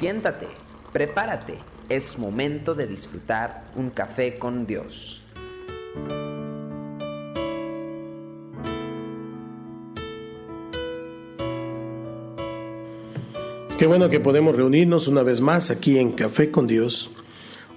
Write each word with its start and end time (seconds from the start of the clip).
Siéntate, 0.00 0.46
prepárate, 0.94 1.58
es 1.90 2.18
momento 2.18 2.74
de 2.74 2.86
disfrutar 2.86 3.66
un 3.76 3.90
café 3.90 4.38
con 4.38 4.66
Dios. 4.66 5.22
Qué 13.76 13.86
bueno 13.86 14.08
que 14.08 14.20
podemos 14.20 14.56
reunirnos 14.56 15.06
una 15.06 15.22
vez 15.22 15.42
más 15.42 15.68
aquí 15.68 15.98
en 15.98 16.12
Café 16.12 16.50
con 16.50 16.66
Dios. 16.66 17.10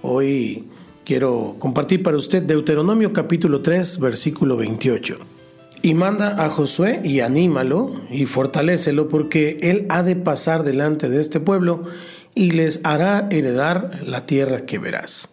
Hoy 0.01 0.69
quiero 1.03 1.57
compartir 1.59 2.03
para 2.03 2.15
usted 2.15 2.41
Deuteronomio 2.41 3.11
capítulo 3.11 3.61
3, 3.61 3.99
versículo 3.99 4.55
28 4.55 5.32
y 5.83 5.93
manda 5.95 6.43
a 6.43 6.49
Josué 6.49 7.01
y 7.03 7.19
anímalo 7.19 7.91
y 8.09 8.25
fortalécelo 8.25 9.09
porque 9.09 9.59
él 9.61 9.85
ha 9.89 10.01
de 10.01 10.15
pasar 10.15 10.63
delante 10.63 11.09
de 11.09 11.19
este 11.19 11.41
pueblo 11.41 11.83
y 12.33 12.51
les 12.51 12.79
hará 12.85 13.27
heredar 13.29 14.01
la 14.07 14.25
tierra 14.25 14.65
que 14.65 14.79
verás. 14.79 15.29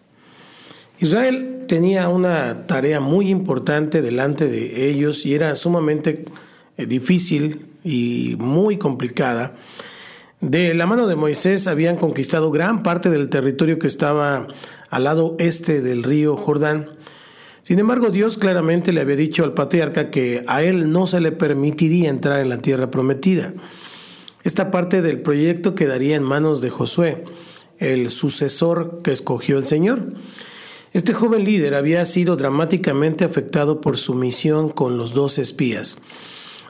Israel 0.99 1.61
tenía 1.67 2.09
una 2.09 2.67
tarea 2.67 2.99
muy 2.99 3.29
importante 3.29 4.01
delante 4.01 4.47
de 4.47 4.89
ellos 4.89 5.25
y 5.25 5.35
era 5.35 5.55
sumamente 5.55 6.25
eh, 6.77 6.85
difícil 6.85 7.67
y 7.85 8.35
muy 8.37 8.77
complicada. 8.77 9.55
De 10.41 10.73
la 10.73 10.85
mano 10.85 11.07
de 11.07 11.15
Moisés 11.15 11.67
habían 11.67 11.95
conquistado 11.95 12.51
gran 12.51 12.83
parte 12.83 13.09
del 13.09 13.29
territorio 13.29 13.79
que 13.79 13.87
estaba 13.87 14.49
al 14.89 15.03
lado 15.05 15.37
este 15.39 15.81
del 15.81 16.03
río 16.03 16.35
Jordán 16.35 16.89
sin 17.63 17.79
embargo, 17.79 18.09
Dios 18.09 18.37
claramente 18.37 18.91
le 18.91 19.01
había 19.01 19.15
dicho 19.15 19.43
al 19.43 19.53
patriarca 19.53 20.09
que 20.09 20.43
a 20.47 20.63
él 20.63 20.91
no 20.91 21.05
se 21.05 21.21
le 21.21 21.31
permitiría 21.31 22.09
entrar 22.09 22.39
en 22.39 22.49
la 22.49 22.61
tierra 22.61 22.89
prometida. 22.89 23.53
Esta 24.43 24.71
parte 24.71 25.01
del 25.01 25.21
proyecto 25.21 25.75
quedaría 25.75 26.15
en 26.15 26.23
manos 26.23 26.61
de 26.61 26.71
Josué, 26.71 27.23
el 27.77 28.09
sucesor 28.09 29.01
que 29.03 29.11
escogió 29.11 29.57
el 29.57 29.65
Señor. 29.65 30.13
Este 30.93 31.13
joven 31.13 31.43
líder 31.43 31.75
había 31.75 32.03
sido 32.05 32.35
dramáticamente 32.35 33.23
afectado 33.23 33.79
por 33.79 33.97
su 33.97 34.15
misión 34.15 34.69
con 34.69 34.97
los 34.97 35.13
dos 35.13 35.37
espías. 35.37 36.01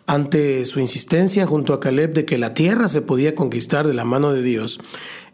Ante 0.06 0.66
su 0.66 0.82
insistencia 0.82 1.48
junto 1.48 1.74
a 1.74 1.80
Caleb 1.80 2.14
de 2.14 2.26
que 2.26 2.38
la 2.38 2.54
tierra 2.54 2.90
se 2.90 3.02
podía 3.02 3.34
conquistar 3.34 3.88
de 3.88 3.94
la 3.94 4.04
mano 4.04 4.34
de 4.34 4.44
Dios, 4.44 4.82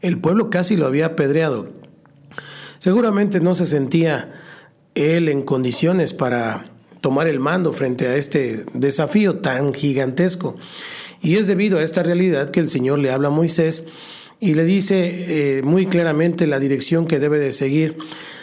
el 0.02 0.20
pueblo 0.20 0.52
casi 0.52 0.78
lo 0.78 0.86
había 0.86 1.08
apedreado. 1.08 1.70
Seguramente 2.80 3.40
no 3.40 3.56
se 3.56 3.66
sentía 3.66 4.34
él 4.98 5.30
en 5.30 5.44
condiciones 5.44 6.14
para 6.14 6.72
tomar 7.02 7.28
el 7.28 7.40
mando 7.40 7.72
frente 7.72 8.08
a 8.08 8.16
este 8.16 8.66
desafío 8.74 9.40
tan 9.40 9.74
gigantesco. 9.74 10.56
Y 11.22 11.36
es 11.36 11.48
debido 11.48 11.80
a 11.80 11.84
esta 11.84 12.04
realidad 12.04 12.52
que 12.52 12.60
el 12.60 12.70
Señor 12.70 13.00
le 13.00 13.12
habla 13.12 13.30
a 13.30 13.32
Moisés 13.32 13.86
y 14.40 14.54
le 14.54 14.66
dice 14.66 15.58
eh, 15.58 15.62
muy 15.64 15.88
claramente 15.88 16.48
la 16.48 16.60
dirección 16.60 17.08
que 17.08 17.20
debe 17.20 17.40
de 17.40 17.52
seguir 17.52 17.98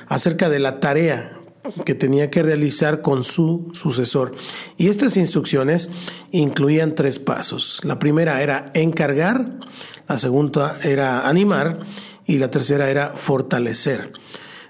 acerca 0.09 0.49
de 0.49 0.59
la 0.59 0.81
tarea 0.81 1.39
que 1.85 1.95
tenía 1.95 2.31
que 2.31 2.43
realizar 2.43 3.01
con 3.01 3.25
su 3.25 3.71
sucesor. 3.73 4.35
Y 4.77 4.89
estas 4.89 5.17
instrucciones 5.17 5.91
incluían 6.31 6.95
tres 6.95 7.19
pasos. 7.19 7.81
La 7.85 7.99
primera 7.99 8.43
era 8.43 8.71
encargar, 8.75 9.61
la 10.09 10.19
segunda 10.19 10.79
era 10.83 11.29
animar 11.29 11.81
y 12.27 12.39
la 12.39 12.51
tercera 12.51 12.91
era 12.91 13.13
fortalecer. 13.15 14.13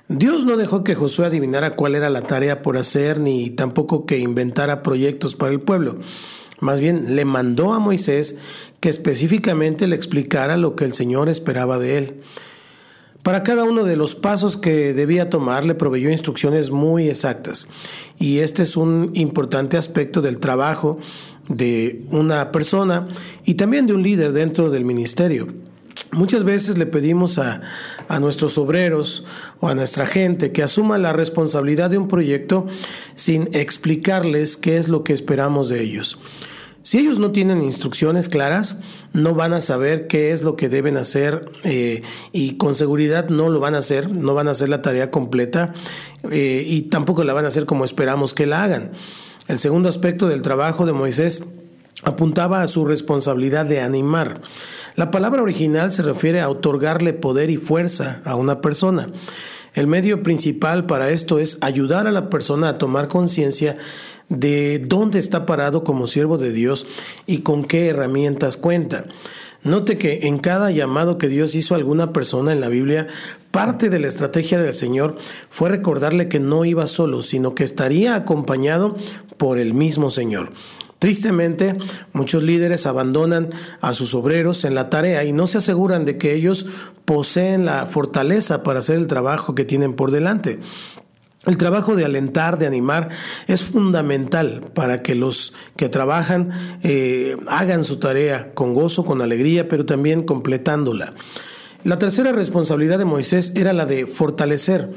Dios 0.08 0.44
no 0.44 0.58
dejó 0.58 0.84
que 0.84 0.94
Josué 0.94 1.26
adivinara 1.26 1.76
cuál 1.76 1.94
era 1.94 2.10
la 2.10 2.22
tarea 2.22 2.60
por 2.60 2.76
hacer, 2.76 3.18
ni 3.18 3.48
tampoco 3.48 4.04
que 4.04 4.18
inventara 4.18 4.82
proyectos 4.82 5.34
para 5.34 5.52
el 5.52 5.60
pueblo. 5.60 5.96
Más 6.60 6.78
bien 6.78 7.16
le 7.16 7.24
mandó 7.24 7.72
a 7.72 7.78
Moisés 7.78 8.36
que 8.80 8.90
específicamente 8.90 9.86
le 9.86 9.96
explicara 9.96 10.58
lo 10.58 10.76
que 10.76 10.84
el 10.84 10.92
Señor 10.92 11.30
esperaba 11.30 11.78
de 11.78 11.98
él. 11.98 12.22
Para 13.22 13.42
cada 13.42 13.64
uno 13.64 13.84
de 13.84 13.96
los 13.96 14.14
pasos 14.14 14.58
que 14.58 14.92
debía 14.92 15.30
tomar 15.30 15.64
le 15.64 15.74
proveyó 15.74 16.10
instrucciones 16.10 16.70
muy 16.70 17.08
exactas. 17.08 17.70
Y 18.18 18.40
este 18.40 18.60
es 18.60 18.76
un 18.76 19.10
importante 19.14 19.78
aspecto 19.78 20.20
del 20.20 20.38
trabajo 20.38 20.98
de 21.48 22.04
una 22.10 22.52
persona 22.52 23.08
y 23.46 23.54
también 23.54 23.86
de 23.86 23.94
un 23.94 24.02
líder 24.02 24.32
dentro 24.32 24.68
del 24.68 24.84
ministerio. 24.84 25.63
Muchas 26.14 26.44
veces 26.44 26.78
le 26.78 26.86
pedimos 26.86 27.38
a, 27.38 27.60
nuestros 28.20 28.56
obreros 28.58 29.24
o 29.60 29.68
a 29.68 29.74
nuestra 29.74 30.06
gente 30.06 30.52
que 30.52 30.62
asuma 30.62 30.98
la 30.98 31.12
responsabilidad 31.12 31.90
de 31.90 31.98
un 31.98 32.06
proyecto 32.06 32.66
sin 33.16 33.48
explicarles 33.52 34.56
qué 34.56 34.76
es 34.76 34.88
lo 34.88 35.02
que 35.02 35.12
esperamos 35.12 35.68
de 35.68 35.82
ellos. 35.82 36.18
Si 36.82 36.98
ellos 36.98 37.18
no 37.18 37.32
tienen 37.32 37.62
instrucciones 37.62 38.28
claras, 38.28 38.78
no 39.12 39.34
van 39.34 39.54
a 39.54 39.62
saber 39.62 40.06
qué 40.06 40.32
es 40.32 40.42
lo 40.42 40.54
que 40.54 40.68
deben 40.68 40.98
hacer 40.98 41.46
eh, 41.64 42.02
y 42.30 42.58
con 42.58 42.74
seguridad 42.74 43.30
no 43.30 43.48
lo 43.48 43.58
van 43.58 43.74
a 43.74 43.78
hacer, 43.78 44.10
no 44.10 44.34
van 44.34 44.48
a 44.48 44.50
hacer 44.50 44.68
la 44.68 44.82
tarea 44.82 45.10
completa 45.10 45.72
eh, 46.30 46.62
y 46.66 46.82
tampoco 46.82 47.24
la 47.24 47.32
van 47.32 47.46
a 47.46 47.48
hacer 47.48 47.64
como 47.64 47.84
esperamos 47.84 48.34
que 48.34 48.46
la 48.46 48.62
hagan. 48.62 48.92
El 49.48 49.58
segundo 49.58 49.88
aspecto 49.88 50.28
del 50.28 50.42
trabajo 50.42 50.86
de 50.86 50.92
Moisés 50.92 51.44
apuntaba 52.02 52.62
a 52.62 52.68
su 52.68 52.84
responsabilidad 52.84 53.66
de 53.66 53.80
animar. 53.80 54.42
La 54.96 55.10
palabra 55.10 55.42
original 55.42 55.92
se 55.92 56.02
refiere 56.02 56.40
a 56.40 56.48
otorgarle 56.48 57.12
poder 57.12 57.50
y 57.50 57.56
fuerza 57.56 58.20
a 58.24 58.36
una 58.36 58.60
persona. 58.60 59.08
El 59.74 59.86
medio 59.86 60.22
principal 60.22 60.86
para 60.86 61.10
esto 61.10 61.38
es 61.38 61.58
ayudar 61.60 62.06
a 62.06 62.12
la 62.12 62.30
persona 62.30 62.68
a 62.68 62.78
tomar 62.78 63.08
conciencia 63.08 63.76
de 64.28 64.78
dónde 64.78 65.18
está 65.18 65.46
parado 65.46 65.84
como 65.84 66.06
siervo 66.06 66.38
de 66.38 66.52
Dios 66.52 66.86
y 67.26 67.38
con 67.38 67.64
qué 67.64 67.88
herramientas 67.88 68.56
cuenta. 68.56 69.06
Note 69.64 69.96
que 69.96 70.20
en 70.28 70.38
cada 70.38 70.70
llamado 70.70 71.16
que 71.16 71.28
Dios 71.28 71.54
hizo 71.54 71.74
a 71.74 71.78
alguna 71.78 72.12
persona 72.12 72.52
en 72.52 72.60
la 72.60 72.68
Biblia, 72.68 73.06
parte 73.50 73.88
de 73.88 73.98
la 73.98 74.08
estrategia 74.08 74.60
del 74.60 74.74
Señor 74.74 75.16
fue 75.48 75.70
recordarle 75.70 76.28
que 76.28 76.38
no 76.38 76.64
iba 76.64 76.86
solo, 76.86 77.22
sino 77.22 77.54
que 77.54 77.64
estaría 77.64 78.14
acompañado 78.14 78.96
por 79.38 79.58
el 79.58 79.72
mismo 79.72 80.10
Señor. 80.10 80.50
Tristemente, 81.04 81.76
muchos 82.14 82.42
líderes 82.42 82.86
abandonan 82.86 83.50
a 83.82 83.92
sus 83.92 84.14
obreros 84.14 84.64
en 84.64 84.74
la 84.74 84.88
tarea 84.88 85.22
y 85.22 85.32
no 85.32 85.46
se 85.46 85.58
aseguran 85.58 86.06
de 86.06 86.16
que 86.16 86.32
ellos 86.32 86.64
poseen 87.04 87.66
la 87.66 87.84
fortaleza 87.84 88.62
para 88.62 88.78
hacer 88.78 88.96
el 88.96 89.06
trabajo 89.06 89.54
que 89.54 89.66
tienen 89.66 89.92
por 89.92 90.12
delante. 90.12 90.60
El 91.44 91.58
trabajo 91.58 91.94
de 91.94 92.06
alentar, 92.06 92.58
de 92.58 92.66
animar, 92.66 93.10
es 93.48 93.62
fundamental 93.62 94.62
para 94.72 95.02
que 95.02 95.14
los 95.14 95.52
que 95.76 95.90
trabajan 95.90 96.78
eh, 96.82 97.36
hagan 97.48 97.84
su 97.84 97.98
tarea 97.98 98.54
con 98.54 98.72
gozo, 98.72 99.04
con 99.04 99.20
alegría, 99.20 99.68
pero 99.68 99.84
también 99.84 100.22
completándola. 100.22 101.12
La 101.84 101.98
tercera 101.98 102.32
responsabilidad 102.32 102.96
de 102.96 103.04
Moisés 103.04 103.52
era 103.56 103.74
la 103.74 103.84
de 103.84 104.06
fortalecer. 104.06 104.88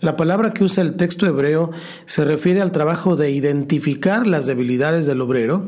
La 0.00 0.14
palabra 0.14 0.52
que 0.52 0.62
usa 0.62 0.82
el 0.82 0.94
texto 0.94 1.26
hebreo 1.26 1.72
se 2.06 2.24
refiere 2.24 2.60
al 2.60 2.70
trabajo 2.70 3.16
de 3.16 3.32
identificar 3.32 4.26
las 4.26 4.46
debilidades 4.46 5.06
del 5.06 5.20
obrero 5.20 5.66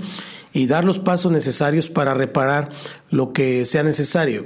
y 0.52 0.66
dar 0.66 0.84
los 0.84 1.00
pasos 1.00 1.32
necesarios 1.32 1.90
para 1.90 2.14
reparar 2.14 2.70
lo 3.10 3.32
que 3.32 3.64
sea 3.64 3.82
necesario. 3.82 4.44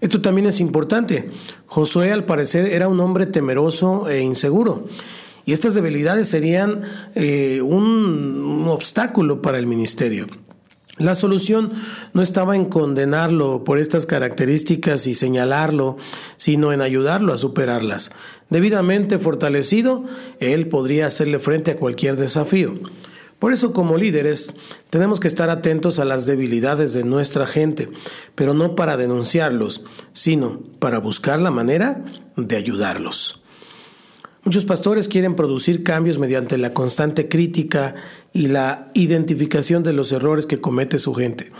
Esto 0.00 0.22
también 0.22 0.46
es 0.46 0.60
importante. 0.60 1.30
Josué 1.66 2.12
al 2.12 2.24
parecer 2.24 2.66
era 2.66 2.88
un 2.88 3.00
hombre 3.00 3.26
temeroso 3.26 4.08
e 4.08 4.20
inseguro. 4.20 4.86
Y 5.44 5.52
estas 5.52 5.74
debilidades 5.74 6.28
serían 6.28 6.82
eh, 7.14 7.60
un 7.62 8.64
obstáculo 8.68 9.42
para 9.42 9.58
el 9.58 9.66
ministerio. 9.66 10.26
La 10.98 11.14
solución 11.14 11.72
no 12.12 12.22
estaba 12.22 12.56
en 12.56 12.64
condenarlo 12.64 13.62
por 13.62 13.78
estas 13.78 14.04
características 14.04 15.06
y 15.06 15.14
señalarlo, 15.14 15.96
sino 16.36 16.72
en 16.72 16.80
ayudarlo 16.80 17.32
a 17.32 17.38
superarlas. 17.38 18.10
Debidamente 18.50 19.18
fortalecido, 19.18 20.04
él 20.40 20.68
podría 20.68 21.06
hacerle 21.06 21.38
frente 21.38 21.72
a 21.72 21.76
cualquier 21.76 22.16
desafío. 22.16 22.74
Por 23.38 23.52
eso 23.52 23.72
como 23.72 23.96
líderes 23.96 24.52
tenemos 24.90 25.20
que 25.20 25.28
estar 25.28 25.48
atentos 25.50 26.00
a 26.00 26.04
las 26.04 26.26
debilidades 26.26 26.92
de 26.92 27.04
nuestra 27.04 27.46
gente, 27.46 27.88
pero 28.34 28.52
no 28.52 28.74
para 28.74 28.96
denunciarlos, 28.96 29.84
sino 30.12 30.60
para 30.80 30.98
buscar 30.98 31.40
la 31.40 31.52
manera 31.52 32.04
de 32.36 32.56
ayudarlos. 32.56 33.40
Muchos 34.48 34.64
pastores 34.64 35.08
quieren 35.08 35.34
producir 35.34 35.82
cambios 35.82 36.18
mediante 36.18 36.56
la 36.56 36.72
constante 36.72 37.28
crítica 37.28 37.96
y 38.32 38.46
la 38.46 38.90
identificación 38.94 39.82
de 39.82 39.92
los 39.92 40.10
errores 40.10 40.46
que 40.46 40.58
comete 40.58 40.96
su 40.96 41.12
gente. 41.12 41.52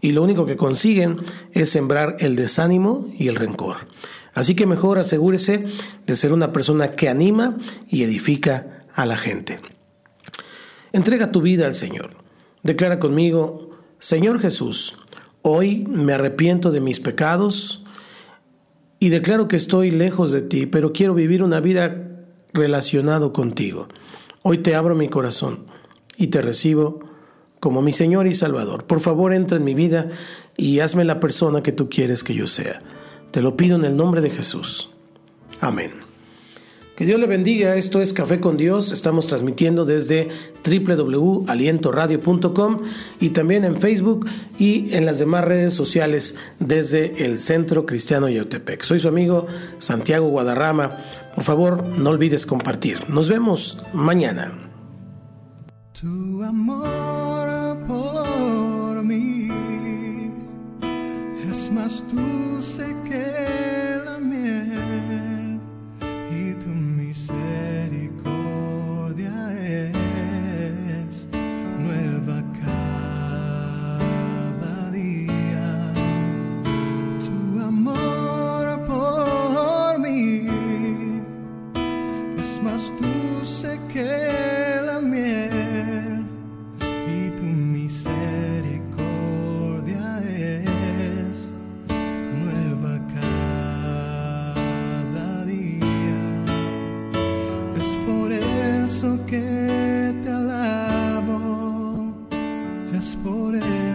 Y 0.00 0.10
lo 0.10 0.24
único 0.24 0.44
que 0.44 0.56
consiguen 0.56 1.18
es 1.52 1.70
sembrar 1.70 2.16
el 2.18 2.34
desánimo 2.34 3.06
y 3.16 3.28
el 3.28 3.36
rencor. 3.36 3.86
Así 4.34 4.56
que 4.56 4.66
mejor 4.66 4.98
asegúrese 4.98 5.66
de 6.04 6.16
ser 6.16 6.32
una 6.32 6.52
persona 6.52 6.96
que 6.96 7.08
anima 7.08 7.58
y 7.88 8.02
edifica 8.02 8.80
a 8.92 9.06
la 9.06 9.16
gente. 9.16 9.60
Entrega 10.92 11.30
tu 11.30 11.42
vida 11.42 11.66
al 11.66 11.76
Señor. 11.76 12.10
Declara 12.64 12.98
conmigo, 12.98 13.70
Señor 14.00 14.40
Jesús, 14.40 14.98
hoy 15.42 15.86
me 15.88 16.12
arrepiento 16.12 16.72
de 16.72 16.80
mis 16.80 16.98
pecados 16.98 17.84
y 18.98 19.10
declaro 19.10 19.46
que 19.46 19.54
estoy 19.54 19.92
lejos 19.92 20.32
de 20.32 20.42
ti, 20.42 20.66
pero 20.66 20.92
quiero 20.92 21.14
vivir 21.14 21.44
una 21.44 21.60
vida 21.60 22.08
relacionado 22.52 23.32
contigo. 23.32 23.88
Hoy 24.42 24.58
te 24.58 24.74
abro 24.74 24.94
mi 24.94 25.08
corazón 25.08 25.66
y 26.16 26.28
te 26.28 26.42
recibo 26.42 27.00
como 27.60 27.80
mi 27.80 27.92
Señor 27.92 28.26
y 28.26 28.34
Salvador. 28.34 28.84
Por 28.84 29.00
favor, 29.00 29.32
entra 29.32 29.56
en 29.56 29.64
mi 29.64 29.74
vida 29.74 30.08
y 30.56 30.80
hazme 30.80 31.04
la 31.04 31.20
persona 31.20 31.62
que 31.62 31.72
tú 31.72 31.88
quieres 31.88 32.24
que 32.24 32.34
yo 32.34 32.46
sea. 32.46 32.82
Te 33.30 33.40
lo 33.40 33.56
pido 33.56 33.76
en 33.76 33.84
el 33.84 33.96
nombre 33.96 34.20
de 34.20 34.30
Jesús. 34.30 34.90
Amén. 35.60 36.11
Que 36.96 37.04
Dios 37.06 37.18
le 37.18 37.26
bendiga. 37.26 37.74
Esto 37.76 38.02
es 38.02 38.12
Café 38.12 38.38
con 38.38 38.58
Dios. 38.58 38.92
Estamos 38.92 39.26
transmitiendo 39.26 39.86
desde 39.86 40.28
www.alientoradio.com 40.64 42.76
y 43.18 43.30
también 43.30 43.64
en 43.64 43.80
Facebook 43.80 44.28
y 44.58 44.94
en 44.94 45.06
las 45.06 45.18
demás 45.18 45.42
redes 45.44 45.72
sociales 45.72 46.36
desde 46.58 47.24
el 47.24 47.38
Centro 47.38 47.86
Cristiano 47.86 48.28
Yautepec. 48.28 48.82
Soy 48.82 48.98
su 48.98 49.08
amigo 49.08 49.46
Santiago 49.78 50.28
Guadarrama. 50.28 50.98
Por 51.34 51.44
favor, 51.44 51.82
no 51.98 52.10
olvides 52.10 52.44
compartir. 52.44 53.08
Nos 53.08 53.26
vemos 53.28 53.78
mañana. 53.94 54.52
Tu 55.98 56.42
amor 56.42 57.78
por 57.86 59.02
mí 59.02 59.48
es 61.50 61.72
más 61.72 62.04